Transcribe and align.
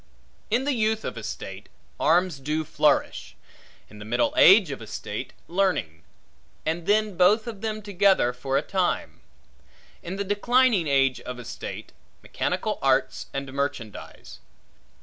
In 0.49 0.63
the 0.63 0.73
youth 0.73 1.05
of 1.05 1.15
a 1.15 1.21
state, 1.21 1.69
arms 1.99 2.39
do 2.39 2.63
flourish; 2.63 3.35
in 3.87 3.99
the 3.99 4.03
middle 4.03 4.33
age 4.35 4.71
of 4.71 4.81
a 4.81 4.87
state, 4.87 5.31
learning; 5.47 6.01
and 6.65 6.87
then 6.87 7.15
both 7.15 7.45
of 7.45 7.61
them 7.61 7.83
together 7.83 8.33
for 8.33 8.57
a 8.57 8.63
time; 8.63 9.21
in 10.01 10.15
the 10.15 10.23
declining 10.23 10.87
age 10.87 11.19
of 11.21 11.37
a 11.37 11.45
state, 11.45 11.91
mechanical 12.23 12.79
arts 12.81 13.27
and 13.31 13.53
merchandize. 13.53 14.39